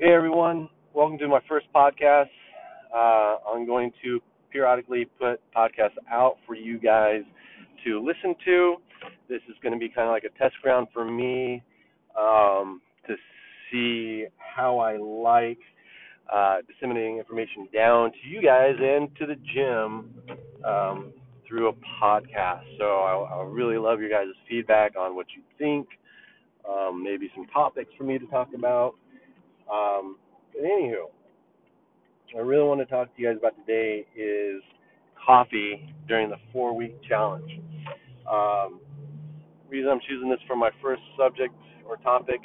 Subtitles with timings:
[0.00, 2.30] Hey everyone, welcome to my first podcast.
[2.94, 4.20] Uh, I'm going to
[4.52, 7.22] periodically put podcasts out for you guys
[7.84, 8.76] to listen to.
[9.28, 11.64] This is going to be kind of like a test ground for me
[12.16, 13.16] um, to
[13.72, 15.58] see how I like
[16.32, 20.14] uh, disseminating information down to you guys and to the gym
[20.64, 21.12] um,
[21.48, 22.62] through a podcast.
[22.78, 25.88] So I, I really love your guys' feedback on what you think,
[26.70, 28.94] um, maybe some topics for me to talk about.
[29.72, 30.16] Um,
[30.52, 31.12] but anywho,
[32.36, 34.62] I really want to talk to you guys about today is
[35.16, 37.60] coffee during the four week challenge.
[38.30, 38.80] Um,
[39.68, 41.54] reason I'm choosing this for my first subject
[41.86, 42.40] or topic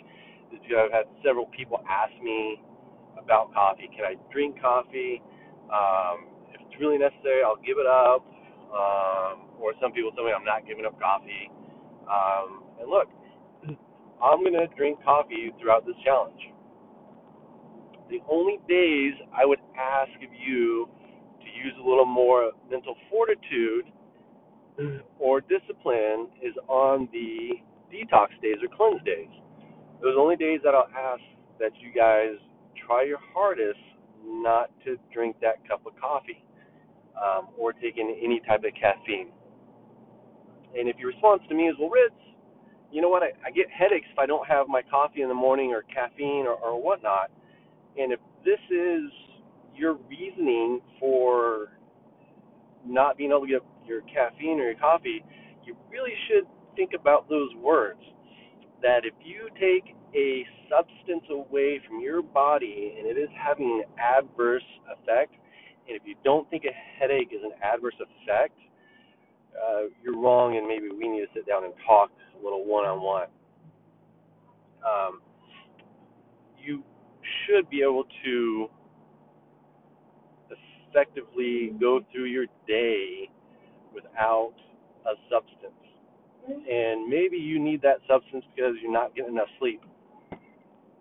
[0.54, 2.62] is because I've had several people ask me
[3.22, 3.90] about coffee.
[3.96, 5.22] Can I drink coffee?
[5.72, 8.24] Um, if it's really necessary, I'll give it up.
[8.72, 11.52] Um, or some people tell me I'm not giving up coffee.
[12.08, 13.08] Um, and look,
[14.24, 16.53] I'm going to drink coffee throughout this challenge
[18.10, 20.90] the only days I would ask of you
[21.40, 23.86] to use a little more mental fortitude
[25.20, 27.62] or discipline is on the
[27.94, 29.30] detox days or cleanse days.
[30.02, 31.22] Those only days that I'll ask
[31.60, 32.36] that you guys
[32.86, 33.80] try your hardest
[34.24, 36.44] not to drink that cup of coffee
[37.16, 39.30] um, or take in any type of caffeine.
[40.76, 42.16] And if your response to me is, well, Ritz,
[42.92, 43.22] you know what?
[43.24, 46.46] I, I get headaches if I don't have my coffee in the morning or caffeine
[46.48, 47.30] or, or whatnot
[48.00, 49.12] and if this is
[49.76, 51.70] your reasoning for
[52.86, 55.24] not being able to get your caffeine or your coffee,
[55.66, 58.00] you really should think about those words.
[58.82, 63.92] That if you take a substance away from your body and it is having an
[64.00, 65.34] adverse effect,
[65.88, 68.58] and if you don't think a headache is an adverse effect,
[69.54, 72.86] uh, you're wrong, and maybe we need to sit down and talk a little one
[72.86, 73.28] on one.
[76.60, 76.84] You
[77.48, 78.70] should be able to
[80.94, 83.30] effectively go through your day
[83.94, 84.54] without
[85.06, 85.74] a substance.
[86.48, 89.82] And maybe you need that substance because you're not getting enough sleep.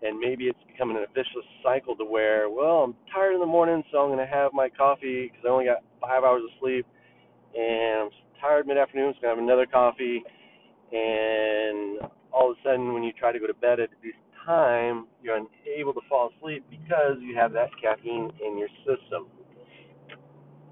[0.02, 3.82] And maybe it's becoming an vicious cycle to where, well, I'm tired in the morning,
[3.92, 6.86] so I'm going to have my coffee because I only got five hours of sleep.
[7.56, 8.10] And I'm
[8.40, 10.22] tired mid afternoon, so I'm going to have another coffee.
[10.92, 13.90] And all of a sudden, when you try to go to bed at
[14.44, 19.26] time, you're unable to fall asleep because you have that caffeine in your system.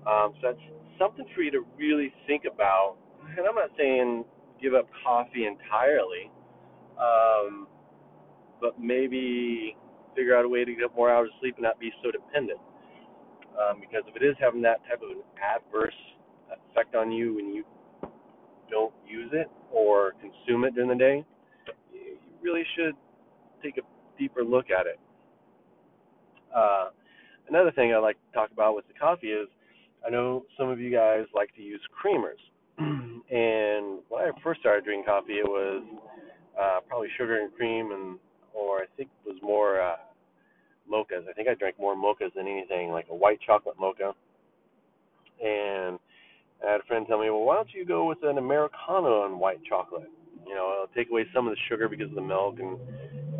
[0.07, 0.59] Um, so that's
[0.99, 2.97] something for you to really think about.
[3.37, 4.25] And I'm not saying
[4.63, 6.31] give up coffee entirely,
[6.99, 7.67] um,
[8.61, 9.77] but maybe
[10.17, 12.61] figure out a way to get more hours of sleep and not be so dependent.
[13.57, 15.95] Um, because if it is having that type of an adverse
[16.51, 17.65] effect on you when you
[18.71, 21.25] don't use it or consume it during the day,
[21.93, 22.95] you really should
[23.63, 23.83] take a
[24.19, 24.99] deeper look at it.
[26.55, 26.91] Uh,
[27.49, 29.49] another thing I like to talk about with the coffee is
[30.07, 32.41] I know some of you guys like to use creamers.
[32.79, 35.83] and when I first started drinking coffee, it was
[36.61, 38.19] uh, probably sugar and cream, and
[38.55, 39.97] or I think it was more uh,
[40.91, 41.29] mochas.
[41.29, 44.15] I think I drank more mochas than anything, like a white chocolate mocha.
[45.43, 45.99] And
[46.67, 49.39] I had a friend tell me, well, why don't you go with an americano and
[49.39, 50.11] white chocolate?
[50.47, 52.79] You know, it'll take away some of the sugar because of the milk and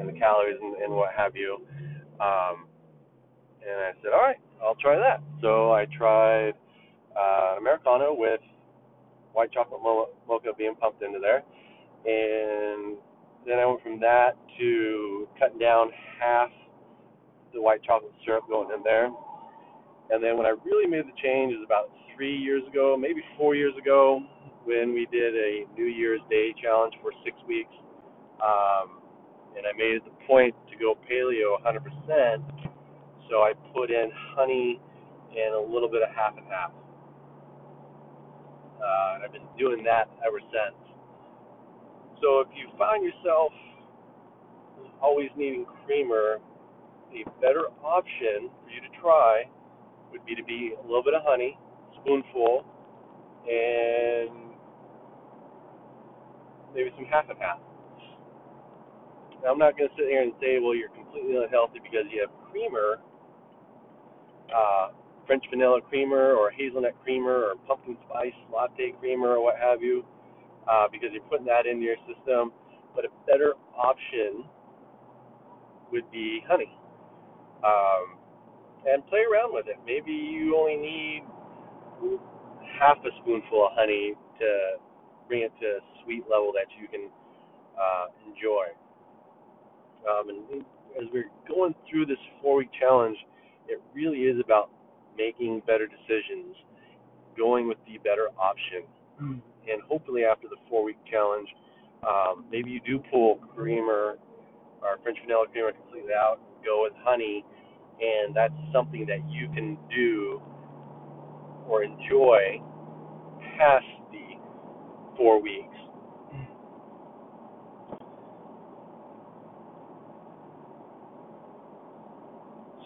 [0.01, 1.59] and the calories and, and what have you.
[2.21, 2.67] Um,
[3.63, 5.23] and I said, all right, I'll try that.
[5.43, 6.55] So I tried
[7.17, 8.41] uh, Americano with
[9.33, 11.43] white chocolate mo- mocha being pumped into there.
[12.07, 12.97] And
[13.47, 15.91] then I went from that to cutting down
[16.21, 16.49] half
[17.53, 19.11] the white chocolate syrup going in there.
[20.11, 23.55] And then when I really made the change is about three years ago, maybe four
[23.55, 24.21] years ago,
[24.65, 27.73] when we did a New Year's Day challenge for six weeks.
[28.43, 29.00] Um,
[29.57, 32.43] and I made it the point to go paleo 100%.
[33.29, 34.81] So I put in honey
[35.31, 36.73] and a little bit of half and half.
[38.81, 40.77] Uh, and I've been doing that ever since.
[42.21, 43.53] So if you find yourself
[45.03, 46.39] always needing creamer,
[47.13, 49.45] a better option for you to try
[50.13, 51.59] would be to be a little bit of honey,
[52.01, 52.65] spoonful,
[53.49, 54.31] and
[56.75, 57.59] maybe some half and half.
[59.49, 62.31] I'm not going to sit here and say, well, you're completely unhealthy because you have
[62.51, 63.01] creamer
[64.55, 64.89] uh,
[65.27, 70.05] French vanilla creamer or hazelnut creamer or pumpkin spice latte creamer or what have you,
[70.71, 72.53] uh, because you're putting that into your system.
[72.95, 74.45] But a better option
[75.93, 76.71] would be honey.
[77.63, 78.19] Um,
[78.89, 79.77] and play around with it.
[79.87, 81.23] Maybe you only need
[82.81, 84.49] half a spoonful of honey to
[85.29, 87.11] bring it to a sweet level that you can
[87.79, 88.73] uh, enjoy.
[90.11, 90.65] Um, and
[90.99, 93.17] as we're going through this four week challenge,
[93.69, 94.71] it really is about
[95.17, 96.57] making better decisions,
[97.37, 98.83] going with the better option.
[99.23, 99.41] Mm.
[99.71, 101.49] And hopefully, after the four week challenge,
[102.03, 104.17] um, maybe you do pull creamer
[104.83, 107.45] or French vanilla creamer completely out, go with honey,
[108.01, 110.41] and that's something that you can do
[111.69, 112.61] or enjoy
[113.59, 114.41] past the
[115.17, 115.77] four weeks.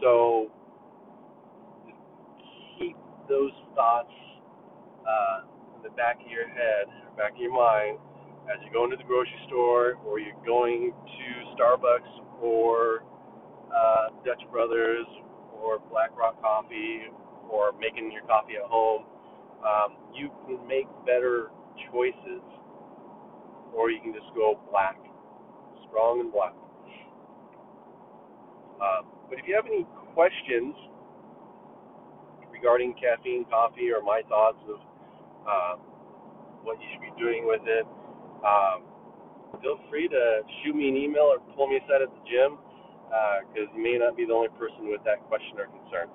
[0.04, 0.50] So
[2.78, 2.94] keep
[3.26, 4.12] those thoughts
[5.00, 7.96] uh, in the back of your head, back of your mind,
[8.52, 13.04] as you go into the grocery store or you're going to Starbucks or
[13.72, 15.06] uh, Dutch Brothers
[15.56, 17.08] or Black Rock Coffee
[17.48, 19.04] or making your coffee at home.
[19.64, 21.48] Um, you can make better
[21.90, 22.44] choices,
[23.72, 24.98] or you can just go black,
[25.88, 26.52] strong and black.
[28.76, 30.74] Uh, but if you have any questions
[32.52, 34.80] regarding caffeine coffee or my thoughts of
[35.44, 35.74] uh,
[36.62, 37.86] what you should be doing with it,
[38.44, 38.84] um,
[39.60, 42.58] feel free to shoot me an email or pull me aside at the gym
[43.52, 46.08] because uh, you may not be the only person with that question or concern.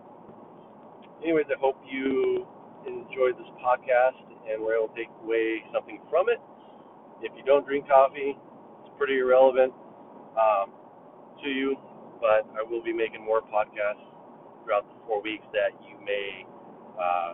[1.23, 2.47] Anyways, I hope you
[2.87, 4.17] enjoyed this podcast
[4.49, 6.39] and were able to take away something from it.
[7.21, 8.35] If you don't drink coffee,
[8.81, 9.73] it's pretty irrelevant
[10.39, 10.71] um,
[11.43, 11.75] to you,
[12.19, 14.03] but I will be making more podcasts
[14.63, 16.45] throughout the four weeks that you may
[16.99, 17.33] uh,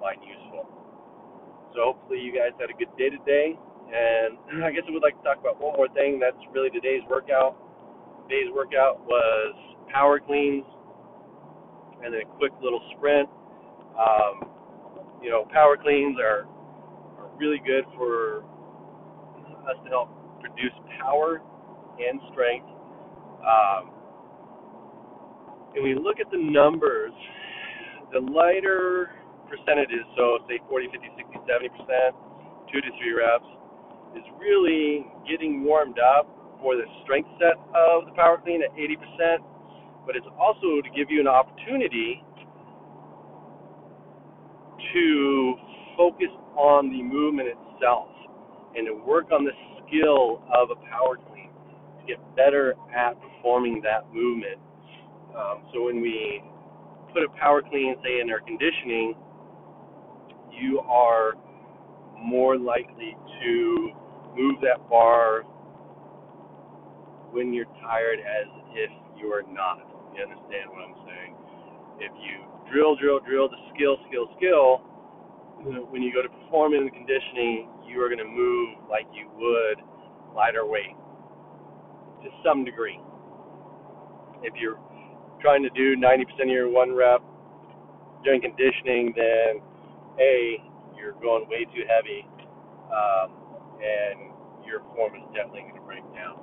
[0.00, 0.66] find useful.
[1.74, 3.58] So hopefully you guys had a good day today.
[3.90, 6.18] And I guess I would like to talk about one more thing.
[6.20, 7.56] That's really today's workout.
[8.28, 9.54] Today's workout was
[9.92, 10.64] power cleans
[12.02, 13.28] and then a quick little sprint.
[13.96, 14.50] Um,
[15.22, 16.46] you know, power cleans are,
[17.18, 18.44] are really good for
[19.64, 21.40] us to help produce power
[21.98, 22.68] and strength.
[23.44, 23.90] Um,
[25.74, 27.12] and we look at the numbers,
[28.12, 29.10] the lighter
[29.50, 32.12] percentages, so say 40, 50, 60, 70 percent,
[32.72, 33.44] two to three reps,
[34.16, 36.30] is really getting warmed up
[36.62, 39.42] for the strength set of the power clean at 80%,
[40.06, 42.22] but it's also to give you an opportunity
[44.94, 45.54] to
[45.96, 48.08] focus on the movement itself
[48.76, 49.52] and to work on the
[49.82, 51.33] skill of a power clean
[52.06, 54.58] get better at performing that movement.
[55.36, 56.42] Um, so when we
[57.12, 59.14] put a power clean, say in air conditioning,
[60.52, 61.34] you are
[62.18, 63.90] more likely to
[64.36, 65.42] move that bar
[67.32, 69.78] when you're tired as if you are not.
[70.14, 71.34] You understand what I'm saying?
[71.98, 74.82] If you drill, drill, drill the skill, skill, skill,
[75.90, 79.28] when you go to perform in the conditioning, you are going to move like you
[79.34, 79.82] would
[80.34, 80.94] lighter weight
[82.24, 82.98] to some degree.
[84.42, 84.78] If you're
[85.40, 87.20] trying to do 90% of your one rep
[88.24, 89.60] doing conditioning, then
[90.18, 90.62] A,
[90.96, 92.26] you're going way too heavy.
[92.88, 93.32] Um,
[93.80, 94.32] and
[94.64, 96.40] your form is definitely going to break down.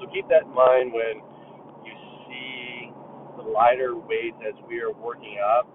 [0.00, 1.24] So keep that in mind when
[1.84, 1.94] you
[2.28, 2.92] see
[3.36, 5.68] the lighter weights as we are working up,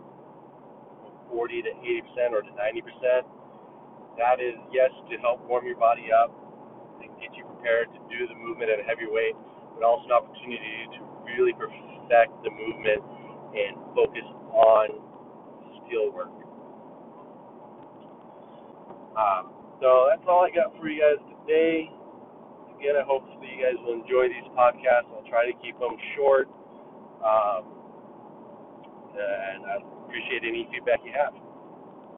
[1.30, 3.26] 40 to 80% or to 90%.
[4.18, 6.41] That is, yes, to help warm your body up
[7.22, 9.38] get you prepared to do the movement at a heavy weight,
[9.74, 11.82] but also an opportunity to really perfect
[12.44, 13.00] the movement
[13.56, 14.88] and focus on
[15.84, 16.32] skill work.
[19.16, 21.90] Um, so that's all I got for you guys today.
[22.80, 25.08] Again, I hope that you guys will enjoy these podcasts.
[25.14, 26.50] I'll try to keep them short.
[27.22, 27.64] Um,
[29.14, 31.34] and I appreciate any feedback you have.